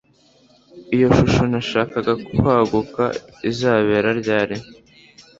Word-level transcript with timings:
Iyo 0.95 1.07
shusho 1.15 1.43
nashakaga 1.51 2.13
kwaguka 2.35 3.03
izabera 3.49 4.09
ryari 4.19 4.57